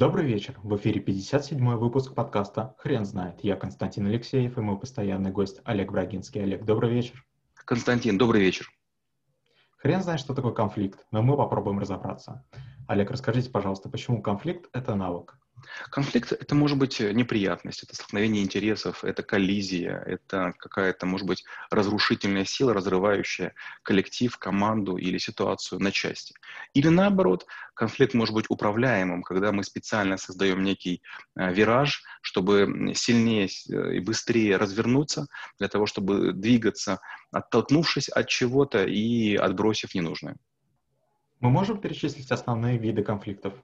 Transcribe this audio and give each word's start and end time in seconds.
Добрый 0.00 0.24
вечер. 0.24 0.58
В 0.62 0.74
эфире 0.76 0.98
57-й 1.02 1.76
выпуск 1.76 2.14
подкаста 2.14 2.74
«Хрен 2.78 3.04
знает». 3.04 3.44
Я 3.44 3.54
Константин 3.54 4.06
Алексеев 4.06 4.56
и 4.56 4.60
мой 4.62 4.78
постоянный 4.78 5.30
гость 5.30 5.60
Олег 5.64 5.92
Брагинский. 5.92 6.42
Олег, 6.42 6.64
добрый 6.64 6.90
вечер. 6.90 7.26
Константин, 7.66 8.16
добрый 8.16 8.40
вечер. 8.40 8.70
Хрен 9.76 10.02
знает, 10.02 10.18
что 10.18 10.32
такое 10.32 10.52
конфликт, 10.52 11.04
но 11.10 11.20
мы 11.20 11.36
попробуем 11.36 11.78
разобраться. 11.78 12.46
Олег, 12.88 13.10
расскажите, 13.10 13.50
пожалуйста, 13.50 13.90
почему 13.90 14.22
конфликт— 14.22 14.70
это 14.72 14.94
навык? 14.94 15.38
Конфликт— 15.90 16.32
это 16.40 16.54
может 16.54 16.78
быть 16.78 17.00
э, 17.00 17.12
неприятность, 17.12 17.82
это 17.82 17.94
столкновение 17.94 18.42
интересов, 18.42 19.04
это 19.04 19.22
коллизия, 19.22 20.02
это 20.06 20.54
какая-то, 20.58 21.06
может 21.06 21.26
быть, 21.26 21.44
разрушительная 21.70 22.44
сила, 22.44 22.74
разрывающая 22.74 23.54
коллектив, 23.82 24.36
команду 24.38 24.96
или 24.96 25.18
ситуацию 25.18 25.80
на 25.80 25.90
части. 25.90 26.34
Или 26.74 26.88
наоборот, 26.88 27.46
конфликт 27.74 28.14
может 28.14 28.34
быть 28.34 28.46
управляемым, 28.48 29.22
когда 29.22 29.52
мы 29.52 29.64
специально 29.64 30.16
создаем 30.16 30.62
некий 30.62 31.02
э, 31.36 31.52
вираж, 31.52 32.02
чтобы 32.20 32.92
сильнее 32.94 33.46
э, 33.46 33.96
и 33.96 34.00
быстрее 34.00 34.56
развернуться, 34.56 35.26
для 35.58 35.68
того, 35.68 35.86
чтобы 35.86 36.32
двигаться, 36.32 37.00
оттолкнувшись 37.32 38.08
от 38.08 38.28
чего-то 38.28 38.84
и 38.84 39.36
отбросив 39.36 39.94
ненужное. 39.94 40.36
Мы 41.40 41.48
можем 41.48 41.80
перечислить 41.80 42.30
основные 42.30 42.76
виды 42.76 43.02
конфликтов? 43.02 43.54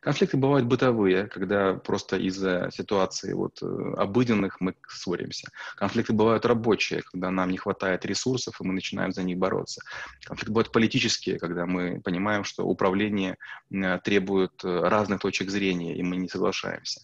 Конфликты 0.00 0.38
бывают 0.38 0.66
бытовые, 0.66 1.26
когда 1.26 1.74
просто 1.74 2.16
из-за 2.16 2.70
ситуации 2.72 3.34
вот, 3.34 3.62
э, 3.62 3.66
обыденных 3.98 4.58
мы 4.58 4.74
ссоримся. 4.88 5.48
Конфликты 5.76 6.14
бывают 6.14 6.46
рабочие, 6.46 7.02
когда 7.02 7.30
нам 7.30 7.50
не 7.50 7.58
хватает 7.58 8.06
ресурсов, 8.06 8.58
и 8.60 8.64
мы 8.64 8.72
начинаем 8.72 9.12
за 9.12 9.22
них 9.22 9.36
бороться. 9.36 9.82
Конфликты 10.24 10.52
бывают 10.52 10.72
политические, 10.72 11.38
когда 11.38 11.66
мы 11.66 12.00
понимаем, 12.00 12.44
что 12.44 12.64
управление 12.64 13.36
э, 13.70 13.98
требует 13.98 14.64
э, 14.64 14.88
разных 14.88 15.20
точек 15.20 15.50
зрения, 15.50 15.94
и 15.94 16.02
мы 16.02 16.16
не 16.16 16.28
соглашаемся. 16.28 17.02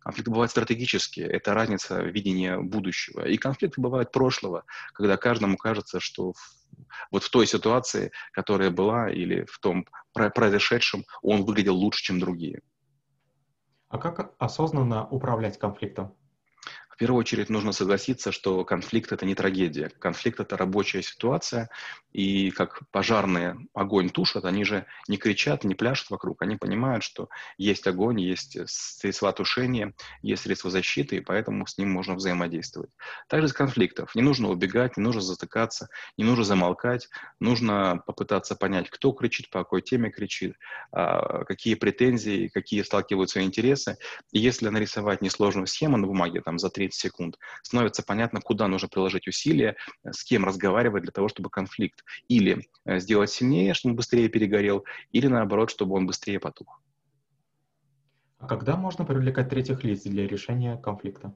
Конфликты 0.00 0.32
бывают 0.32 0.50
стратегические, 0.50 1.28
это 1.28 1.54
разница 1.54 2.02
видения 2.02 2.58
будущего. 2.58 3.26
И 3.26 3.36
конфликты 3.36 3.80
бывают 3.80 4.10
прошлого, 4.10 4.64
когда 4.92 5.16
каждому 5.16 5.56
кажется, 5.56 6.00
что 6.00 6.34
вот 7.10 7.22
в 7.22 7.30
той 7.30 7.46
ситуации, 7.46 8.10
которая 8.32 8.70
была, 8.70 9.10
или 9.10 9.44
в 9.44 9.58
том 9.58 9.86
произошедшем, 10.12 11.04
он 11.22 11.44
выглядел 11.44 11.74
лучше, 11.74 12.02
чем 12.02 12.20
другие. 12.20 12.60
А 13.88 13.98
как 13.98 14.34
осознанно 14.38 15.06
управлять 15.08 15.58
конфликтом? 15.58 16.14
В 16.94 16.96
первую 16.96 17.18
очередь 17.18 17.50
нужно 17.50 17.72
согласиться, 17.72 18.30
что 18.30 18.64
конфликт 18.64 19.10
это 19.10 19.26
не 19.26 19.34
трагедия. 19.34 19.90
Конфликт 19.98 20.38
это 20.38 20.56
рабочая 20.56 21.02
ситуация, 21.02 21.68
и 22.12 22.52
как 22.52 22.82
пожарные 22.92 23.56
огонь 23.74 24.10
тушат, 24.10 24.44
они 24.44 24.62
же 24.62 24.86
не 25.08 25.16
кричат, 25.16 25.64
не 25.64 25.74
пляшут 25.74 26.10
вокруг, 26.10 26.40
они 26.42 26.54
понимают, 26.54 27.02
что 27.02 27.28
есть 27.58 27.84
огонь, 27.88 28.20
есть 28.20 28.56
средства 28.66 29.32
тушения, 29.32 29.92
есть 30.22 30.44
средства 30.44 30.70
защиты, 30.70 31.16
и 31.16 31.20
поэтому 31.20 31.66
с 31.66 31.76
ним 31.78 31.90
можно 31.90 32.14
взаимодействовать. 32.14 32.90
Также 33.28 33.48
с 33.48 33.52
конфликтов. 33.52 34.14
Не 34.14 34.22
нужно 34.22 34.48
убегать, 34.48 34.96
не 34.96 35.02
нужно 35.02 35.20
затыкаться, 35.20 35.88
не 36.16 36.22
нужно 36.22 36.44
замолкать, 36.44 37.08
нужно 37.40 38.00
попытаться 38.06 38.54
понять, 38.54 38.88
кто 38.88 39.10
кричит, 39.10 39.50
по 39.50 39.64
какой 39.64 39.82
теме 39.82 40.10
кричит, 40.10 40.54
а, 40.92 41.42
какие 41.44 41.74
претензии, 41.74 42.46
какие 42.46 42.82
сталкиваются 42.82 43.42
интересы. 43.42 43.98
И 44.30 44.38
если 44.38 44.68
нарисовать 44.68 45.22
несложную 45.22 45.66
схему 45.66 45.96
на 45.96 46.06
бумаге 46.06 46.40
там, 46.42 46.60
за 46.60 46.70
30 46.84 47.00
секунд, 47.00 47.38
становится 47.62 48.02
понятно, 48.02 48.40
куда 48.40 48.68
нужно 48.68 48.88
приложить 48.88 49.26
усилия, 49.28 49.76
с 50.04 50.24
кем 50.24 50.44
разговаривать 50.44 51.02
для 51.02 51.12
того, 51.12 51.28
чтобы 51.28 51.50
конфликт 51.50 52.04
или 52.28 52.68
э, 52.84 52.98
сделать 52.98 53.30
сильнее, 53.30 53.74
чтобы 53.74 53.92
он 53.92 53.96
быстрее 53.96 54.28
перегорел, 54.28 54.84
или 55.12 55.26
наоборот, 55.26 55.70
чтобы 55.70 55.96
он 55.96 56.06
быстрее 56.06 56.38
потух. 56.38 56.80
А 58.38 58.46
когда 58.46 58.76
можно 58.76 59.04
привлекать 59.04 59.48
третьих 59.48 59.84
лиц 59.84 60.02
для 60.02 60.26
решения 60.26 60.76
конфликта? 60.76 61.34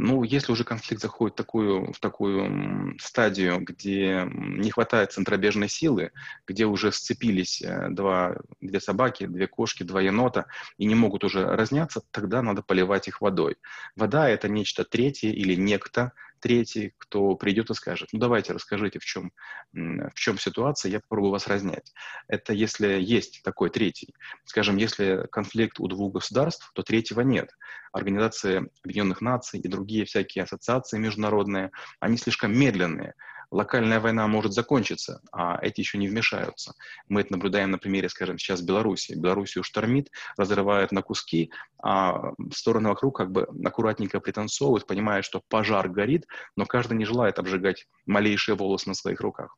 Ну, 0.00 0.22
если 0.22 0.52
уже 0.52 0.62
конфликт 0.62 1.02
заходит 1.02 1.34
в 1.34 1.36
такую, 1.36 1.92
в 1.92 1.98
такую 1.98 2.96
стадию, 3.00 3.58
где 3.58 4.28
не 4.32 4.70
хватает 4.70 5.10
центробежной 5.10 5.68
силы, 5.68 6.12
где 6.46 6.66
уже 6.66 6.92
сцепились 6.92 7.60
э, 7.62 7.88
два, 7.90 8.36
две 8.60 8.78
собаки, 8.80 9.26
две 9.26 9.48
кошки, 9.48 9.82
два 9.82 10.00
енота 10.00 10.46
и 10.76 10.86
не 10.86 10.94
могут 10.94 11.24
уже 11.24 11.44
разняться, 11.44 12.02
тогда 12.12 12.42
надо 12.42 12.62
поливать 12.62 13.08
их 13.08 13.20
водой. 13.20 13.56
Вода— 13.96 14.28
это 14.30 14.48
нечто 14.48 14.84
третье 14.84 15.30
или 15.30 15.56
некто, 15.56 16.12
третий, 16.40 16.92
кто 16.98 17.34
придет 17.36 17.70
и 17.70 17.74
скажет, 17.74 18.08
ну 18.12 18.18
давайте 18.18 18.52
расскажите, 18.52 18.98
в 18.98 19.04
чем, 19.04 19.32
в 19.72 20.14
чем 20.14 20.38
ситуация, 20.38 20.90
я 20.90 21.00
попробую 21.00 21.32
вас 21.32 21.46
разнять. 21.46 21.92
Это 22.28 22.52
если 22.52 23.00
есть 23.00 23.42
такой 23.42 23.70
третий. 23.70 24.14
Скажем, 24.44 24.76
если 24.76 25.26
конфликт 25.30 25.80
у 25.80 25.88
двух 25.88 26.14
государств, 26.14 26.70
то 26.74 26.82
третьего 26.82 27.20
нет. 27.20 27.50
Организации 27.92 28.68
Объединенных 28.82 29.20
Наций 29.20 29.60
и 29.60 29.68
другие 29.68 30.04
всякие 30.04 30.44
ассоциации 30.44 30.98
международные, 30.98 31.70
они 32.00 32.16
слишком 32.16 32.56
медленные 32.58 33.14
локальная 33.50 34.00
война 34.00 34.26
может 34.26 34.52
закончиться, 34.52 35.20
а 35.32 35.58
эти 35.62 35.80
еще 35.80 35.98
не 35.98 36.08
вмешаются. 36.08 36.74
Мы 37.08 37.22
это 37.22 37.32
наблюдаем 37.32 37.70
на 37.70 37.78
примере, 37.78 38.08
скажем, 38.08 38.38
сейчас 38.38 38.60
Беларуси. 38.60 39.14
Белоруссию 39.14 39.64
штормит, 39.64 40.10
разрывает 40.36 40.92
на 40.92 41.02
куски, 41.02 41.50
а 41.82 42.32
стороны 42.52 42.90
вокруг 42.90 43.16
как 43.16 43.30
бы 43.30 43.48
аккуратненько 43.64 44.20
пританцовывают, 44.20 44.86
понимая, 44.86 45.22
что 45.22 45.42
пожар 45.48 45.88
горит, 45.88 46.26
но 46.56 46.66
каждый 46.66 46.96
не 46.96 47.04
желает 47.04 47.38
обжигать 47.38 47.86
малейшие 48.06 48.54
волосы 48.54 48.88
на 48.88 48.94
своих 48.94 49.20
руках. 49.20 49.56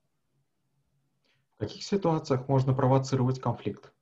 В 1.57 1.61
каких 1.61 1.83
ситуациях 1.83 2.49
можно 2.49 2.72
провоцировать 2.72 3.41
конфликт? 3.41 3.93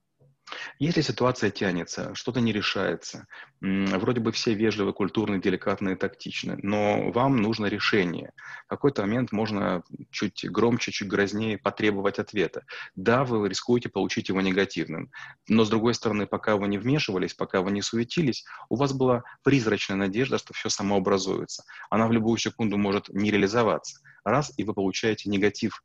Если 0.78 1.00
ситуация 1.00 1.50
тянется, 1.50 2.14
что-то 2.14 2.40
не 2.40 2.52
решается, 2.52 3.26
вроде 3.60 4.20
бы 4.20 4.30
все 4.30 4.54
вежливы, 4.54 4.92
культурные, 4.92 5.40
деликатные, 5.40 5.96
тактичны, 5.96 6.56
но 6.62 7.10
вам 7.10 7.38
нужно 7.38 7.66
решение. 7.66 8.32
В 8.66 8.68
какой-то 8.68 9.02
момент 9.02 9.32
можно 9.32 9.82
чуть 10.10 10.48
громче, 10.48 10.92
чуть 10.92 11.08
грознее 11.08 11.58
потребовать 11.58 12.20
ответа. 12.20 12.64
Да, 12.94 13.24
вы 13.24 13.48
рискуете 13.48 13.88
получить 13.88 14.28
его 14.28 14.40
негативным, 14.40 15.10
но 15.48 15.64
с 15.64 15.68
другой 15.68 15.94
стороны, 15.94 16.28
пока 16.28 16.56
вы 16.56 16.68
не 16.68 16.78
вмешивались, 16.78 17.34
пока 17.34 17.60
вы 17.60 17.72
не 17.72 17.82
суетились, 17.82 18.44
у 18.68 18.76
вас 18.76 18.92
была 18.92 19.24
призрачная 19.42 19.96
надежда, 19.96 20.38
что 20.38 20.54
все 20.54 20.68
самообразуется. 20.68 21.64
Она 21.90 22.06
в 22.06 22.12
любую 22.12 22.38
секунду 22.38 22.78
может 22.78 23.08
не 23.08 23.32
реализоваться. 23.32 24.00
Раз, 24.22 24.52
и 24.56 24.62
вы 24.62 24.74
получаете 24.74 25.28
негатив 25.28 25.82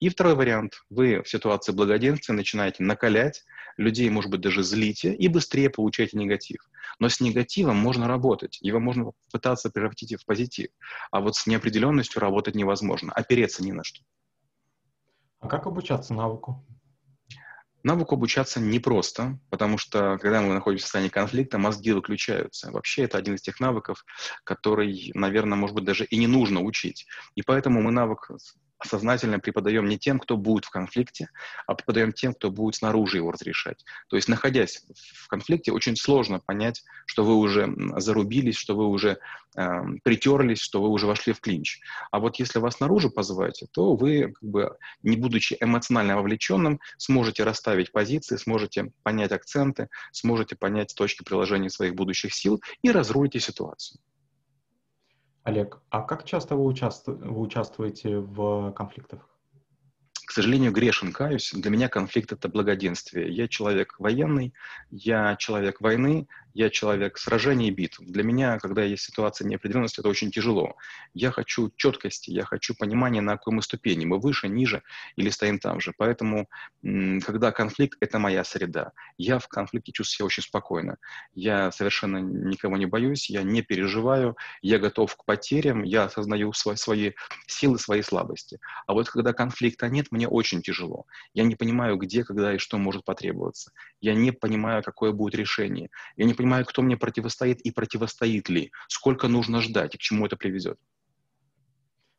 и 0.00 0.08
второй 0.08 0.34
вариант. 0.34 0.74
Вы 0.90 1.22
в 1.22 1.28
ситуации 1.28 1.72
благоденствия 1.72 2.34
начинаете 2.34 2.82
накалять, 2.82 3.44
людей, 3.76 4.08
может 4.10 4.30
быть, 4.30 4.40
даже 4.40 4.62
злите 4.62 5.14
и 5.14 5.28
быстрее 5.28 5.70
получаете 5.70 6.16
негатив. 6.16 6.60
Но 6.98 7.08
с 7.08 7.20
негативом 7.20 7.76
можно 7.76 8.06
работать, 8.06 8.58
его 8.60 8.78
можно 8.78 9.12
пытаться 9.32 9.70
превратить 9.70 10.14
в 10.20 10.24
позитив. 10.24 10.68
А 11.10 11.20
вот 11.20 11.34
с 11.36 11.46
неопределенностью 11.46 12.20
работать 12.20 12.54
невозможно, 12.54 13.12
опереться 13.12 13.64
ни 13.64 13.72
на 13.72 13.82
что. 13.82 14.02
А 15.40 15.48
как 15.48 15.66
обучаться 15.66 16.14
навыку? 16.14 16.64
Навыку 17.82 18.14
обучаться 18.14 18.60
непросто, 18.60 19.38
потому 19.50 19.76
что 19.76 20.16
когда 20.16 20.40
мы 20.40 20.54
находимся 20.54 20.84
в 20.84 20.86
состоянии 20.86 21.10
конфликта, 21.10 21.58
мозги 21.58 21.92
выключаются. 21.92 22.70
Вообще 22.72 23.02
это 23.02 23.18
один 23.18 23.34
из 23.34 23.42
тех 23.42 23.60
навыков, 23.60 24.06
который, 24.44 25.10
наверное, 25.14 25.58
может 25.58 25.76
быть, 25.76 25.84
даже 25.84 26.06
и 26.06 26.16
не 26.16 26.26
нужно 26.26 26.62
учить. 26.62 27.06
И 27.34 27.42
поэтому 27.42 27.82
мы 27.82 27.90
навык 27.90 28.30
сознательно 28.82 29.38
преподаем 29.38 29.86
не 29.86 29.98
тем, 29.98 30.18
кто 30.18 30.36
будет 30.36 30.64
в 30.64 30.70
конфликте, 30.70 31.28
а 31.66 31.74
преподаем 31.74 32.12
тем, 32.12 32.34
кто 32.34 32.50
будет 32.50 32.76
снаружи 32.76 33.18
его 33.18 33.30
разрешать. 33.30 33.84
То 34.08 34.16
есть, 34.16 34.28
находясь 34.28 34.84
в 34.94 35.28
конфликте, 35.28 35.72
очень 35.72 35.96
сложно 35.96 36.40
понять, 36.40 36.82
что 37.06 37.24
вы 37.24 37.34
уже 37.36 37.74
зарубились, 37.96 38.56
что 38.56 38.74
вы 38.76 38.86
уже 38.86 39.18
э, 39.56 39.82
притерлись, 40.02 40.60
что 40.60 40.82
вы 40.82 40.88
уже 40.88 41.06
вошли 41.06 41.32
в 41.32 41.40
клинч. 41.40 41.80
А 42.10 42.18
вот 42.18 42.36
если 42.36 42.58
вас 42.58 42.76
снаружи 42.76 43.10
позвать, 43.10 43.64
то 43.72 43.94
вы, 43.96 44.32
как 44.32 44.48
бы, 44.48 44.76
не 45.02 45.16
будучи 45.16 45.56
эмоционально 45.60 46.16
вовлеченным, 46.16 46.80
сможете 46.98 47.44
расставить 47.44 47.92
позиции, 47.92 48.36
сможете 48.36 48.92
понять 49.02 49.32
акценты, 49.32 49.88
сможете 50.12 50.56
понять 50.56 50.94
точки 50.94 51.22
приложения 51.22 51.70
своих 51.70 51.94
будущих 51.94 52.34
сил 52.34 52.60
и 52.82 52.90
разрулите 52.90 53.40
ситуацию. 53.40 54.00
Олег, 55.44 55.80
а 55.90 56.00
как 56.00 56.24
часто 56.24 56.56
вы, 56.56 56.64
участв... 56.64 57.06
вы 57.06 57.40
участвуете 57.40 58.18
в 58.18 58.72
конфликтах? 58.72 59.28
К 60.26 60.30
сожалению, 60.32 60.72
грешен, 60.72 61.12
каюсь. 61.12 61.52
Для 61.52 61.70
меня 61.70 61.88
конфликт— 61.88 62.32
это 62.32 62.48
благоденствие. 62.48 63.30
Я 63.30 63.46
человек 63.46 63.94
военный, 63.98 64.54
я 64.90 65.36
человек 65.36 65.82
войны, 65.82 66.28
Я 66.54 66.70
человек 66.70 67.18
сражений 67.18 67.68
и 67.68 67.70
битв. 67.72 67.98
Для 68.00 68.22
меня, 68.22 68.58
когда 68.58 68.82
есть 68.84 69.02
ситуация 69.02 69.46
неопределенности, 69.46 70.00
это 70.00 70.08
очень 70.08 70.30
тяжело. 70.30 70.76
Я 71.12 71.32
хочу 71.32 71.72
четкости, 71.76 72.30
я 72.30 72.44
хочу 72.44 72.74
понимания, 72.74 73.20
на 73.20 73.32
какой 73.36 73.54
мы 73.54 73.62
ступени. 73.62 74.04
Мы 74.04 74.20
выше, 74.20 74.48
ниже 74.48 74.82
или 75.16 75.30
стоим 75.30 75.58
там 75.58 75.80
же. 75.80 75.92
Поэтому, 75.98 76.48
когда 76.82 77.50
конфликт, 77.50 77.98
это 78.00 78.20
моя 78.20 78.44
среда. 78.44 78.92
Я 79.18 79.40
в 79.40 79.48
конфликте 79.48 79.90
чувствую 79.90 80.14
себя 80.14 80.26
очень 80.26 80.42
спокойно. 80.44 80.96
Я 81.34 81.72
совершенно 81.72 82.18
никого 82.18 82.76
не 82.76 82.86
боюсь, 82.86 83.28
я 83.28 83.42
не 83.42 83.62
переживаю, 83.62 84.36
я 84.62 84.78
готов 84.78 85.16
к 85.16 85.24
потерям, 85.24 85.82
я 85.82 86.04
осознаю 86.04 86.52
свои, 86.52 86.76
свои 86.76 87.12
силы, 87.48 87.80
свои 87.80 88.02
слабости. 88.02 88.60
А 88.86 88.92
вот 88.92 89.08
когда 89.08 89.32
конфликта 89.32 89.88
нет, 89.88 90.12
мне 90.12 90.28
очень 90.28 90.62
тяжело. 90.62 91.06
Я 91.32 91.42
не 91.42 91.56
понимаю, 91.56 91.96
где, 91.96 92.22
когда 92.22 92.54
и 92.54 92.58
что 92.58 92.78
может 92.78 93.04
потребоваться. 93.04 93.72
Я 94.00 94.14
не 94.14 94.30
понимаю, 94.30 94.84
какое 94.84 95.10
будет 95.10 95.34
решение. 95.34 95.88
Я 96.16 96.26
не 96.26 96.34
понимаю, 96.34 96.43
кто 96.66 96.82
мне 96.82 96.96
противостоит 96.96 97.60
и 97.60 97.70
противостоит 97.70 98.48
ли. 98.48 98.70
Сколько 98.88 99.28
нужно 99.28 99.60
ждать 99.60 99.94
и 99.94 99.98
к 99.98 100.00
чему 100.00 100.26
это 100.26 100.36
приведет. 100.36 100.78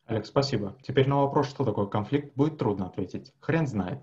Олег, 0.06 0.26
спасибо. 0.26 0.78
Теперь 0.84 1.08
на 1.08 1.18
вопрос, 1.18 1.50
что 1.50 1.64
такое 1.64 1.88
конфликт, 1.88 2.36
будет 2.36 2.58
трудно 2.58 2.88
ответить. 2.88 3.32
Хрен 3.40 3.68
знает. 3.68 4.00